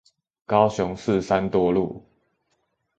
[0.47, 2.03] 高雄市三多路